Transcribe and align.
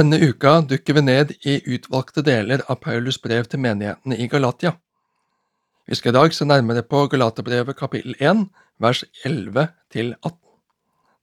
Denne 0.00 0.16
uka 0.16 0.62
dykker 0.64 0.96
vi 0.96 1.00
ned 1.04 1.32
i 1.44 1.58
utvalgte 1.74 2.22
deler 2.24 2.62
av 2.72 2.78
Paulus 2.80 3.18
brev 3.20 3.44
til 3.52 3.60
menighetene 3.60 4.16
i 4.16 4.28
Galatia. 4.32 4.70
Vi 5.84 5.98
skal 5.98 6.14
i 6.14 6.16
dag 6.16 6.32
se 6.32 6.46
nærmere 6.48 6.80
på 6.88 7.02
Galaterbrevet 7.12 7.76
kapittel 7.76 8.14
1, 8.16 8.46
vers 8.80 9.02
11 9.28 9.66
til 9.92 10.14
18. 10.14 10.38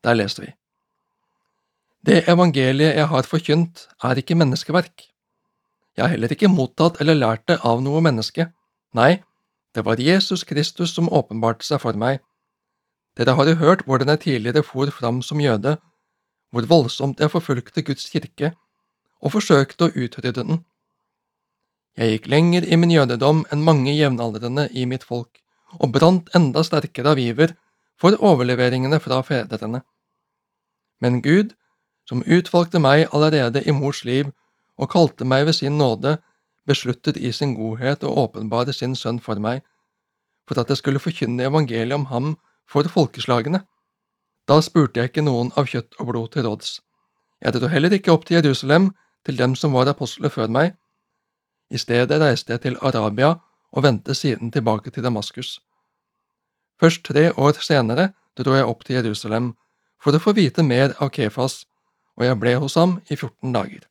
Der 0.06 0.20
leser 0.20 0.44
vi. 0.44 0.52
Det 2.06 2.20
evangeliet 2.30 3.00
jeg 3.00 3.08
har 3.14 3.30
forkynt, 3.32 3.88
er 4.04 4.22
ikke 4.22 4.38
menneskeverk. 4.38 5.08
Jeg 5.98 6.04
har 6.04 6.14
heller 6.14 6.38
ikke 6.38 6.52
mottatt 6.54 7.02
eller 7.02 7.18
lært 7.18 7.48
det 7.50 7.58
av 7.66 7.82
noe 7.82 8.04
menneske. 8.06 8.52
Nei, 8.94 9.24
det 9.74 9.88
var 9.90 9.98
Jesus 9.98 10.46
Kristus 10.46 10.94
som 10.94 11.10
åpenbarte 11.10 11.66
seg 11.66 11.82
for 11.82 11.98
meg. 11.98 12.22
Dere 13.18 13.34
har 13.42 13.50
jo 13.50 13.58
hørt 13.64 13.88
hvordan 13.90 14.14
jeg 14.14 14.24
tidligere 14.28 14.62
for 14.62 14.94
fram 14.94 15.26
som 15.26 15.42
jøde, 15.42 15.80
hvor 16.54 16.70
voldsomt 16.76 17.26
jeg 17.26 17.34
forfulgte 17.34 17.82
Guds 17.82 18.06
kirke 18.14 18.54
og 19.22 19.34
forsøkte 19.34 19.88
å 19.88 19.94
utrydde 19.96 20.44
den. 20.44 20.64
Jeg 21.98 22.14
gikk 22.14 22.28
lenger 22.30 22.66
i 22.68 22.78
min 22.78 22.94
jødedom 22.94 23.46
enn 23.52 23.64
mange 23.66 23.94
jevnaldrende 23.96 24.68
i 24.72 24.86
mitt 24.86 25.06
folk, 25.08 25.42
og 25.82 25.94
brant 25.96 26.30
enda 26.38 26.64
sterkere 26.64 27.16
av 27.16 27.22
iver 27.22 27.56
for 28.00 28.18
overleveringene 28.22 29.00
fra 29.02 29.24
fedrene. 29.26 29.82
Men 31.02 31.22
Gud, 31.26 31.56
som 32.08 32.24
utvalgte 32.24 32.80
meg 32.80 33.08
allerede 33.12 33.64
i 33.66 33.74
mors 33.74 34.04
liv 34.06 34.30
og 34.78 34.92
kalte 34.94 35.26
meg 35.26 35.48
ved 35.50 35.58
sin 35.58 35.78
nåde, 35.82 36.18
besluttet 36.68 37.18
i 37.18 37.32
sin 37.34 37.56
godhet 37.58 38.04
å 38.04 38.14
åpenbare 38.26 38.74
sin 38.76 38.96
sønn 38.96 39.20
for 39.24 39.42
meg, 39.42 39.64
for 40.48 40.62
at 40.62 40.70
jeg 40.70 40.82
skulle 40.82 41.02
forkynne 41.02 41.50
evangeliet 41.50 41.98
om 41.98 42.06
ham 42.12 42.36
for 42.70 42.88
folkeslagene. 42.92 43.64
Da 44.48 44.60
spurte 44.64 45.02
jeg 45.02 45.12
ikke 45.12 45.26
noen 45.26 45.50
av 45.60 45.68
kjøtt 45.68 45.98
og 46.00 46.12
blod 46.12 46.32
til 46.36 46.46
råds. 46.48 46.78
Jeg 47.44 47.54
dro 47.58 47.70
heller 47.72 47.94
ikke 47.94 48.14
opp 48.14 48.26
til 48.28 48.40
Jerusalem, 48.40 48.92
til 49.28 49.38
dem 49.38 49.56
som 49.60 49.76
var 49.76 49.90
apostler 49.92 50.32
før 50.32 50.48
meg. 50.48 50.74
I 51.70 51.78
stedet 51.78 52.22
reiste 52.22 52.56
jeg 52.56 52.64
til 52.64 52.78
Arabia 52.80 53.34
og 53.76 53.84
vendte 53.84 54.16
siden 54.16 54.52
tilbake 54.52 54.92
til 54.92 55.04
Damaskus. 55.04 55.60
Først 56.80 57.04
tre 57.04 57.32
år 57.36 57.60
senere 57.60 58.12
dro 58.38 58.56
jeg 58.56 58.66
opp 58.66 58.86
til 58.86 58.96
Jerusalem 59.02 59.52
for 60.04 60.16
å 60.16 60.22
få 60.24 60.34
vite 60.38 60.64
mer 60.64 60.94
av 61.04 61.12
Kefas, 61.12 61.66
og 62.18 62.26
jeg 62.26 62.40
ble 62.40 62.56
hos 62.62 62.78
ham 62.80 63.00
i 63.10 63.16
14 63.16 63.54
dager. 63.54 63.84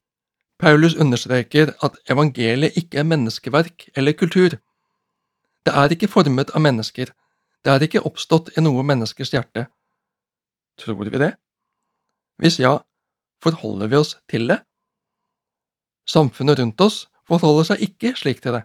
Paulus 0.58 0.96
understreker 0.96 1.74
at 1.84 1.98
evangeliet 2.10 2.78
ikke 2.80 3.02
er 3.02 3.10
menneskeverk 3.10 3.88
eller 3.96 4.16
kultur. 4.16 4.56
Det 5.66 5.74
er 5.74 5.92
ikke 5.92 6.08
formet 6.08 6.54
av 6.54 6.62
mennesker, 6.64 7.10
det 7.64 7.72
er 7.72 7.82
ikke 7.82 8.04
oppstått 8.06 8.54
i 8.56 8.62
noe 8.62 8.84
menneskers 8.86 9.34
hjerte. 9.34 9.66
Tror 10.80 11.10
vi 11.10 11.18
det? 11.18 11.34
Hvis 12.40 12.60
ja, 12.60 12.78
forholder 13.42 13.90
vi 13.92 14.00
oss 14.00 14.16
til 14.30 14.48
det? 14.48 14.60
Samfunnet 16.06 16.58
rundt 16.58 16.80
oss 16.80 17.06
forholder 17.26 17.72
seg 17.72 17.82
ikke 17.88 18.14
slik 18.16 18.42
til 18.42 18.56
det. 18.58 18.64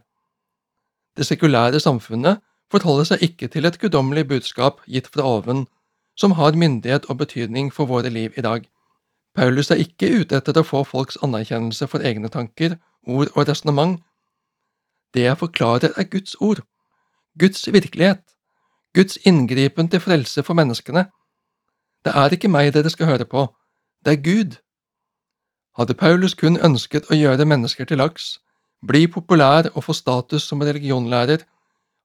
Det 1.17 1.25
sekulære 1.27 1.79
samfunnet 1.79 2.41
forholder 2.71 3.09
seg 3.11 3.23
ikke 3.25 3.49
til 3.51 3.67
et 3.67 3.79
guddommelig 3.81 4.27
budskap 4.29 4.81
gitt 4.87 5.09
fra 5.11 5.25
oven, 5.27 5.65
som 6.15 6.37
har 6.37 6.55
myndighet 6.55 7.09
og 7.09 7.17
betydning 7.23 7.71
for 7.73 7.89
våre 7.89 8.09
liv 8.09 8.37
i 8.37 8.45
dag. 8.45 8.67
Paulus 9.35 9.71
er 9.71 9.81
ikke 9.83 10.11
ute 10.21 10.37
etter 10.37 10.59
å 10.59 10.67
få 10.67 10.83
folks 10.87 11.17
anerkjennelse 11.23 11.87
for 11.87 12.03
egne 12.03 12.29
tanker, 12.31 12.77
ord 13.07 13.31
og 13.35 13.47
resonnement. 13.47 13.99
Det 15.13 15.23
jeg 15.23 15.39
forklarer, 15.39 15.95
er 15.97 16.03
Guds 16.03 16.35
ord, 16.39 16.61
Guds 17.39 17.67
virkelighet, 17.67 18.23
Guds 18.95 19.17
inngripen 19.27 19.87
til 19.87 20.03
frelse 20.03 20.43
for 20.43 20.53
menneskene. 20.53 21.05
Det 22.05 22.13
er 22.15 22.35
ikke 22.35 22.51
meg 22.51 22.73
dere 22.75 22.91
skal 22.91 23.07
høre 23.07 23.25
på, 23.25 23.47
det 24.05 24.17
er 24.17 24.23
Gud. 24.23 24.59
Hadde 25.77 25.95
Paulus 25.95 26.33
kun 26.35 26.59
ønsket 26.59 27.07
å 27.11 27.15
gjøre 27.15 27.47
mennesker 27.47 27.87
til 27.87 28.01
laks, 28.01 28.39
bli 28.83 29.05
populær 29.07 29.69
og 29.71 29.85
få 29.85 29.95
status 29.95 30.43
som 30.49 30.63
religionlærer, 30.65 31.45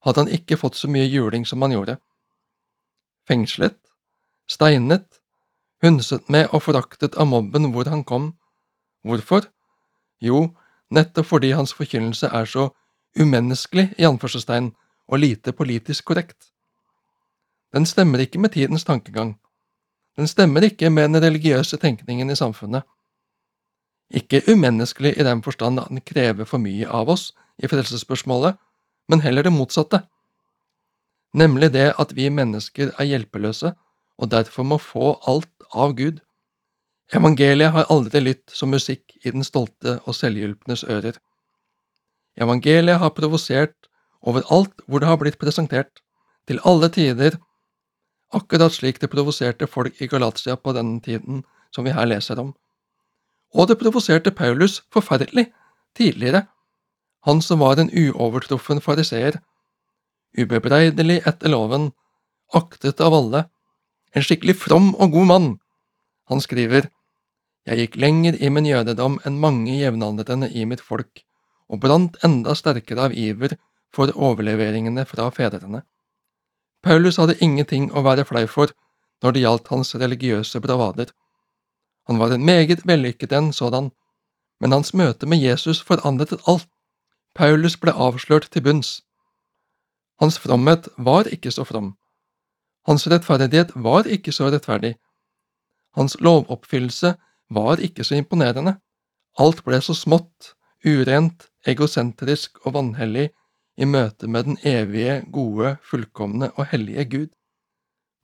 hadde 0.05 0.23
han 0.23 0.31
ikke 0.31 0.59
fått 0.61 0.79
så 0.79 0.89
mye 0.91 1.09
juling 1.09 1.47
som 1.49 1.63
han 1.65 1.75
gjorde. 1.75 1.97
Fengslet, 3.27 3.79
steinet, 4.47 5.21
hundset 5.83 6.29
med 6.31 6.53
og 6.55 6.63
foraktet 6.63 7.17
av 7.19 7.27
mobben 7.27 7.73
hvor 7.75 7.91
han 7.91 8.05
kom. 8.05 8.35
Hvorfor? 9.03 9.49
Jo, 10.23 10.53
nettopp 10.95 11.27
fordi 11.27 11.51
hans 11.59 11.75
forkynnelse 11.75 12.31
er 12.31 12.47
så 12.47 12.69
umenneskelig 13.19 13.91
i 13.99 14.07
anførselstegn 14.07 14.71
og 15.09 15.19
lite 15.19 15.53
politisk 15.53 16.05
korrekt. 16.05 16.53
Den 17.75 17.87
stemmer 17.87 18.23
ikke 18.23 18.39
med 18.39 18.55
tidens 18.55 18.85
tankegang. 18.85 19.35
Den 20.17 20.27
stemmer 20.31 20.65
ikke 20.65 20.91
med 20.91 21.11
den 21.11 21.23
religiøse 21.23 21.77
tenkningen 21.77 22.31
i 22.31 22.39
samfunnet. 22.39 22.87
Ikke 24.15 24.43
umenneskelig 24.47 25.17
i 25.17 25.25
den 25.27 25.43
forstand 25.43 25.81
at 25.81 25.91
den 25.91 26.01
krever 26.01 26.47
for 26.47 26.63
mye 26.63 26.87
av 26.87 27.11
oss 27.11 27.33
i 27.59 27.69
frelsesspørsmålet, 27.71 28.57
men 29.09 29.23
heller 29.23 29.47
det 29.47 29.55
motsatte, 29.55 30.03
nemlig 31.35 31.73
det 31.75 31.93
at 31.99 32.15
vi 32.17 32.29
mennesker 32.33 32.93
er 32.99 33.11
hjelpeløse 33.11 33.75
og 34.17 34.31
derfor 34.33 34.67
må 34.67 34.79
få 34.83 35.17
alt 35.29 35.67
av 35.75 35.95
Gud. 35.99 36.21
Evangeliet 37.15 37.75
har 37.75 37.91
aldri 37.93 38.23
lytt 38.23 38.51
som 38.51 38.73
musikk 38.73 39.15
i 39.23 39.31
den 39.31 39.45
stolte 39.47 39.99
og 40.05 40.17
selvhjulpnes 40.17 40.85
ører. 40.91 41.19
Evangeliet 42.37 42.99
har 43.03 43.15
provosert 43.15 43.77
overalt 44.27 44.83
hvor 44.87 45.03
det 45.03 45.11
har 45.11 45.21
blitt 45.21 45.39
presentert, 45.39 46.03
til 46.47 46.61
alle 46.65 46.89
tider 46.95 47.39
akkurat 48.35 48.75
slik 48.75 49.01
det 49.03 49.11
provoserte 49.11 49.67
folk 49.71 50.01
i 50.03 50.09
Galatia 50.11 50.57
på 50.57 50.75
denne 50.77 51.01
tiden 51.03 51.45
som 51.75 51.87
vi 51.87 51.95
her 51.95 52.07
leser 52.07 52.39
om. 52.43 52.55
Og 53.57 53.71
det 53.71 53.79
provoserte 53.81 54.33
Paulus 54.37 54.83
forferdelig 54.93 55.49
tidligere, 55.97 56.45
han 57.27 57.41
som 57.43 57.63
var 57.65 57.81
en 57.81 57.91
uovertruffen 57.91 58.83
fariseer, 58.85 59.41
ubebreidelig 60.39 61.23
etter 61.27 61.51
loven, 61.51 61.91
aktet 62.55 63.01
av 63.01 63.17
alle, 63.17 63.47
en 64.15 64.25
skikkelig 64.25 64.55
from 64.61 64.93
og 64.95 65.17
god 65.17 65.27
mann. 65.33 65.49
Han 66.31 66.41
skriver, 66.41 66.91
Jeg 67.67 67.79
gikk 67.79 67.97
lenger 67.99 68.37
i 68.39 68.49
min 68.49 68.67
jødedom 68.69 69.19
enn 69.27 69.41
mange 69.43 69.75
jevnaldrende 69.75 70.53
i 70.55 70.65
mitt 70.65 70.81
folk, 70.81 71.25
og 71.67 71.81
brant 71.83 72.17
enda 72.25 72.55
sterkere 72.55 73.09
av 73.09 73.17
iver 73.17 73.57
for 73.91 74.13
overleveringene 74.15 75.03
fra 75.09 75.31
fedrene. 75.35 75.83
Paulus 76.87 77.19
hadde 77.19 77.39
ingenting 77.43 77.89
å 77.91 78.05
være 78.07 78.25
flau 78.29 78.45
for 78.47 78.71
når 79.25 79.35
det 79.35 79.43
gjaldt 79.43 79.71
hans 79.73 79.95
religiøse 79.99 80.61
bravader. 80.63 81.11
Han 82.07 82.19
var 82.19 82.33
en 82.33 82.45
meget 82.45 82.87
vellykket 82.87 83.33
en 83.33 83.53
sådan, 83.53 83.91
men 84.61 84.73
hans 84.73 84.95
møte 84.95 85.27
med 85.27 85.39
Jesus 85.39 85.83
forandret 85.83 86.41
alt. 86.47 86.69
Paulus 87.35 87.77
ble 87.77 87.93
avslørt 87.93 88.49
til 88.53 88.63
bunns. 88.63 89.03
Hans 90.21 90.39
fromhet 90.39 90.89
var 90.99 91.29
ikke 91.29 91.51
så 91.51 91.65
from. 91.65 91.97
Hans 92.87 93.07
rettferdighet 93.11 93.73
var 93.75 94.07
ikke 94.07 94.33
så 94.33 94.49
rettferdig. 94.49 94.95
Hans 95.97 96.17
lovoppfyllelse 96.21 97.15
var 97.51 97.83
ikke 97.83 98.05
så 98.05 98.15
imponerende. 98.15 98.77
Alt 99.39 99.65
ble 99.65 99.81
så 99.81 99.95
smått, 99.95 100.55
urent, 100.87 101.49
egosentrisk 101.67 102.63
og 102.65 102.75
vanhellig 102.79 103.31
i 103.77 103.85
møte 103.85 104.29
med 104.29 104.45
den 104.45 104.59
evige, 104.65 105.23
gode, 105.33 105.77
fullkomne 105.83 106.51
og 106.57 106.67
hellige 106.71 107.05
Gud. 107.05 107.29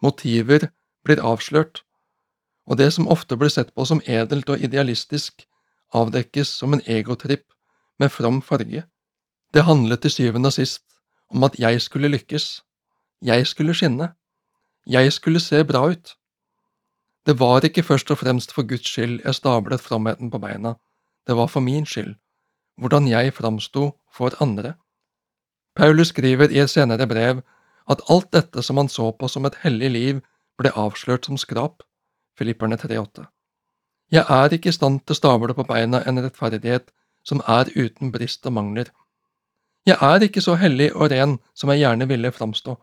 Motiver 0.02 0.70
blir 1.04 1.20
avslørt, 1.20 1.82
og 2.66 2.78
det 2.78 2.92
som 2.94 3.08
ofte 3.10 3.36
blir 3.36 3.50
sett 3.50 3.74
på 3.74 3.84
som 3.88 4.02
edelt 4.06 4.48
og 4.50 4.62
idealistisk, 4.62 5.46
avdekkes 5.92 6.48
som 6.60 6.72
en 6.72 6.82
egotripp 6.86 7.44
med 7.98 8.12
from 8.12 8.40
farge. 8.42 8.84
Det 9.54 9.64
handlet 9.64 10.02
til 10.02 10.10
syvende 10.10 10.48
og 10.48 10.56
sist 10.56 10.84
om 11.30 11.44
at 11.44 11.58
jeg 11.60 11.80
skulle 11.80 12.08
lykkes, 12.08 12.62
jeg 13.22 13.46
skulle 13.46 13.74
skinne, 13.74 14.12
jeg 14.86 15.12
skulle 15.12 15.40
se 15.40 15.64
bra 15.64 15.84
ut. 15.90 16.14
Det 17.26 17.38
var 17.38 17.64
ikke 17.64 17.82
først 17.82 18.10
og 18.10 18.18
fremst 18.18 18.52
for 18.52 18.66
Guds 18.66 18.88
skyld 18.88 19.20
jeg 19.24 19.34
stablet 19.34 19.80
fromheten 19.80 20.30
på 20.30 20.38
beina, 20.42 20.74
det 21.26 21.36
var 21.36 21.46
for 21.46 21.60
min 21.60 21.86
skyld, 21.86 22.14
hvordan 22.80 23.08
jeg 23.08 23.34
framsto 23.34 23.92
for 24.14 24.34
andre. 24.42 24.74
Paulus 25.76 26.08
skriver 26.08 26.50
i 26.50 26.58
et 26.58 26.70
senere 26.70 27.06
brev 27.06 27.42
at 27.90 28.02
alt 28.10 28.32
dette 28.32 28.62
som 28.62 28.76
han 28.76 28.88
så 28.88 29.10
på 29.12 29.28
som 29.28 29.46
et 29.46 29.56
hellig 29.62 29.90
liv, 29.90 30.20
ble 30.58 30.72
avslørt 30.76 31.26
som 31.26 31.38
skrap, 31.38 31.82
Filipperne 32.38 32.76
3,8. 32.76 33.24
Jeg 34.12 34.24
er 34.28 34.52
ikke 34.52 34.68
i 34.68 34.76
stand 34.76 35.00
til 35.00 35.14
å 35.14 35.18
stable 35.18 35.54
på 35.56 35.64
beina 35.68 36.02
en 36.08 36.20
rettferdighet 36.20 36.90
som 37.24 37.40
er 37.48 37.70
uten 37.76 38.12
brist 38.12 38.46
og 38.46 38.56
mangler. 38.58 38.90
Jeg 39.86 39.96
er 40.00 40.22
ikke 40.22 40.42
så 40.44 40.54
hellig 40.60 40.92
og 40.94 41.10
ren 41.10 41.38
som 41.54 41.70
jeg 41.72 41.82
gjerne 41.82 42.08
ville 42.08 42.32
framstå. 42.32 42.76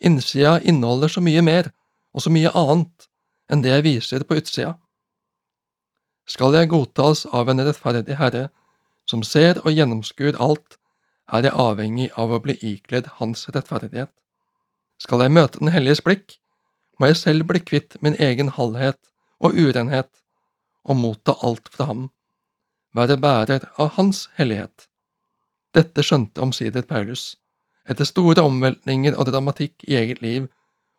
Innsida 0.00 0.58
inneholder 0.60 1.08
så 1.08 1.22
mye 1.24 1.42
mer 1.42 1.70
og 2.14 2.24
så 2.24 2.32
mye 2.32 2.52
annet 2.56 3.08
enn 3.50 3.64
det 3.64 3.72
jeg 3.74 3.86
viser 3.86 4.24
på 4.24 4.38
utsida. 4.40 4.76
Skal 6.30 6.54
jeg 6.54 6.70
godtas 6.70 7.24
av 7.26 7.48
en 7.50 7.62
rettferdig 7.66 8.16
Herre, 8.20 8.48
som 9.08 9.24
ser 9.26 9.58
og 9.64 9.72
gjennomskuer 9.74 10.38
alt, 10.38 10.76
er 11.32 11.46
jeg 11.46 11.58
avhengig 11.58 12.10
av 12.18 12.30
å 12.30 12.38
bli 12.42 12.54
ikledd 12.62 13.08
hans 13.18 13.48
rettferdighet. 13.50 14.10
Skal 15.00 15.24
jeg 15.24 15.34
møte 15.34 15.58
Den 15.58 15.72
helliges 15.74 16.02
blikk, 16.04 16.36
må 17.00 17.08
jeg 17.08 17.16
selv 17.16 17.46
bli 17.48 17.62
kvitt 17.64 17.96
min 18.04 18.16
egen 18.20 18.52
halvhet 18.52 18.98
og 19.40 19.56
urenhet, 19.56 20.10
og 20.84 20.96
motta 20.96 21.34
alt 21.44 21.68
fra 21.72 21.86
ham, 21.88 22.08
være 22.96 23.16
bærer 23.20 23.66
av 23.80 23.94
hans 23.96 24.26
hellighet. 24.36 24.86
Dette 25.76 26.02
skjønte 26.04 26.42
omsider 26.44 26.84
Paulus, 26.84 27.36
etter 27.88 28.08
store 28.08 28.42
omveltninger 28.44 29.16
og 29.16 29.30
dramatikk 29.30 29.84
i 29.88 29.96
eget 29.96 30.20
liv 30.22 30.48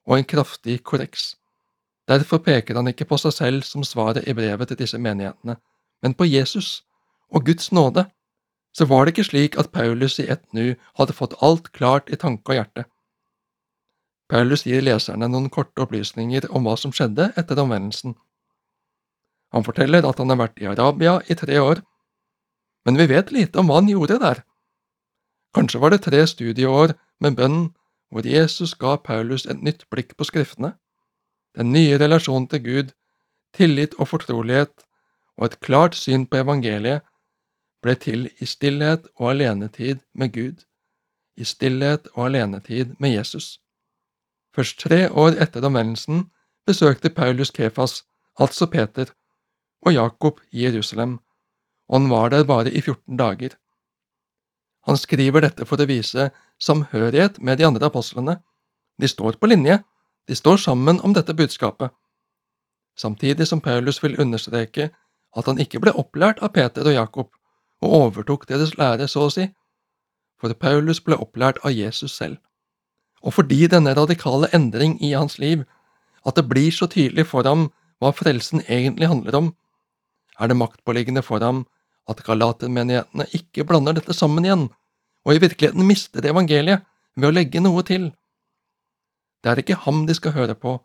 og 0.08 0.18
en 0.18 0.28
kraftig 0.28 0.80
korreks. 0.84 1.36
Derfor 2.10 2.42
peker 2.44 2.76
han 2.76 2.90
ikke 2.90 3.08
på 3.08 3.20
seg 3.22 3.36
selv 3.36 3.68
som 3.68 3.86
svaret 3.86 4.28
i 4.28 4.34
brevet 4.34 4.72
til 4.72 4.80
disse 4.80 4.98
menighetene, 4.98 5.58
men 6.02 6.18
på 6.18 6.26
Jesus 6.26 6.82
og 7.30 7.46
Guds 7.46 7.72
nåde. 7.72 8.08
Så 8.74 8.88
var 8.88 9.06
det 9.06 9.14
ikke 9.14 9.28
slik 9.30 9.58
at 9.60 9.72
Paulus 9.72 10.18
i 10.20 10.30
ett 10.32 10.44
nu 10.56 10.74
hadde 10.98 11.14
fått 11.14 11.38
alt 11.44 11.72
klart 11.76 12.10
i 12.10 12.18
tanke 12.18 12.54
og 12.54 12.58
hjerte. 12.58 12.86
Paulus 14.32 14.64
gir 14.64 14.84
leserne 14.86 15.28
noen 15.28 15.50
korte 15.52 15.84
opplysninger 15.84 16.48
om 16.56 16.64
hva 16.64 16.78
som 16.80 16.94
skjedde 16.96 17.34
etter 17.40 17.60
omvendelsen. 17.60 18.16
Han 19.52 19.66
forteller 19.68 20.06
at 20.08 20.22
han 20.24 20.32
har 20.32 20.40
vært 20.40 20.62
i 20.62 20.70
Arabia 20.72 21.18
i 21.28 21.36
tre 21.36 21.58
år, 21.60 21.82
men 22.88 22.98
vi 22.98 23.10
vet 23.12 23.34
lite 23.36 23.60
om 23.60 23.68
hva 23.68 23.82
han 23.82 23.92
gjorde 23.92 24.22
der. 24.22 24.44
Kanskje 25.56 25.82
var 25.84 25.92
det 25.92 26.06
tre 26.06 26.24
studieår 26.28 26.96
med 27.20 27.36
bønn 27.36 27.60
hvor 28.12 28.28
Jesus 28.28 28.72
ga 28.80 28.96
Paulus 29.04 29.44
et 29.46 29.60
nytt 29.64 29.84
blikk 29.92 30.16
på 30.16 30.28
Skriftene, 30.28 30.74
den 31.56 31.74
nye 31.76 32.00
relasjonen 32.00 32.48
til 32.52 32.64
Gud, 32.64 32.94
tillit 33.56 33.98
og 34.00 34.08
fortrolighet 34.14 34.86
og 35.36 35.50
et 35.50 35.60
klart 35.60 35.98
syn 36.00 36.24
på 36.28 36.40
evangeliet 36.40 37.04
ble 37.84 37.96
til 38.00 38.30
i 38.40 38.48
stillhet 38.48 39.08
og 39.18 39.34
alenetid 39.34 40.00
med 40.16 40.32
Gud, 40.32 40.64
i 41.36 41.44
stillhet 41.44 42.08
og 42.14 42.30
alenetid 42.30 42.96
med 43.00 43.18
Jesus. 43.18 43.58
Først 44.56 44.80
tre 44.80 45.06
år 45.12 45.38
etter 45.44 45.66
omvendelsen 45.66 46.26
besøkte 46.68 47.10
Paulus 47.10 47.52
Kefas, 47.56 48.04
altså 48.40 48.68
Peter, 48.68 49.14
og 49.86 49.94
Jakob 49.94 50.42
i 50.52 50.66
Jerusalem, 50.66 51.20
og 51.90 52.00
han 52.00 52.10
var 52.10 52.30
der 52.30 52.44
bare 52.44 52.72
i 52.72 52.82
14 52.82 53.18
dager. 53.18 53.56
Han 54.88 54.98
skriver 54.98 55.46
dette 55.46 55.66
for 55.66 55.82
å 55.82 55.88
vise 55.88 56.30
samhørighet 56.62 57.40
med 57.42 57.58
de 57.58 57.66
andre 57.66 57.86
apostlene. 57.86 58.38
De 59.02 59.08
står 59.08 59.38
på 59.42 59.50
linje, 59.50 59.80
de 60.28 60.36
står 60.36 60.58
sammen 60.58 61.02
om 61.02 61.14
dette 61.14 61.34
budskapet. 61.34 61.90
Samtidig 62.98 63.48
som 63.48 63.62
Paulus 63.62 64.04
vil 64.04 64.20
understreke 64.20 64.90
at 65.38 65.48
han 65.48 65.60
ikke 65.60 65.80
ble 65.80 65.94
opplært 65.96 66.42
av 66.44 66.54
Peter 66.54 66.86
og 66.86 66.94
Jakob 66.98 67.30
og 67.82 67.94
overtok 67.98 68.48
deres 68.50 68.76
lære, 68.78 69.08
så 69.08 69.26
å 69.26 69.34
si, 69.34 69.48
for 70.42 70.54
Paulus 70.54 71.00
ble 71.02 71.18
opplært 71.18 71.62
av 71.66 71.74
Jesus 71.74 72.14
selv. 72.18 72.38
Og 73.22 73.36
fordi 73.38 73.68
denne 73.70 73.94
radikale 73.98 74.50
endring 74.56 74.98
i 75.04 75.14
hans 75.14 75.38
liv, 75.40 75.64
at 76.26 76.38
det 76.38 76.48
blir 76.50 76.72
så 76.74 76.88
tydelig 76.90 77.28
for 77.30 77.46
ham 77.48 77.70
hva 78.02 78.14
frelsen 78.18 78.64
egentlig 78.68 79.10
handler 79.10 79.38
om, 79.38 79.52
er 80.40 80.50
det 80.50 80.58
maktpåliggende 80.58 81.22
for 81.22 81.44
ham 81.46 81.66
at 82.10 82.24
galatermenighetene 82.26 83.28
ikke 83.38 83.66
blander 83.68 83.94
dette 83.98 84.14
sammen 84.18 84.46
igjen, 84.46 84.68
og 85.26 85.36
i 85.36 85.42
virkeligheten 85.44 85.86
mister 85.86 86.26
evangeliet 86.26 86.82
ved 87.16 87.30
å 87.30 87.36
legge 87.36 87.62
noe 87.62 87.84
til. 87.86 88.10
Det 89.42 89.52
er 89.52 89.62
ikke 89.62 89.82
ham 89.86 90.06
de 90.10 90.16
skal 90.18 90.34
høre 90.34 90.58
på, 90.58 90.80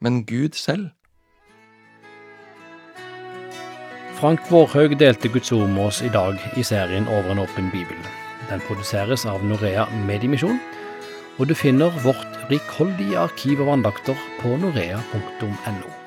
men 0.00 0.24
Gud 0.28 0.56
selv. 0.56 0.90
Frank 4.14 4.44
Vårhaug 4.48 4.94
delte 4.96 5.28
Guds 5.28 5.52
ord 5.52 5.68
med 5.68 5.88
oss 5.88 6.00
i 6.00 6.08
dag 6.08 6.38
i 6.56 6.62
serien 6.64 7.08
Over 7.08 7.34
en 7.34 7.42
åpen 7.42 7.66
bibel. 7.72 7.98
Den 8.48 8.62
produseres 8.68 9.24
av 9.28 9.42
Norea 9.44 9.84
Mediemisjon, 10.06 10.60
og 11.38 11.50
du 11.50 11.54
finner 11.58 11.94
vårt 12.04 12.38
rikholdige 12.50 13.18
arkiv 13.18 13.64
av 13.64 13.74
andakter 13.78 14.18
på 14.40 14.56
norea.no. 14.60 16.03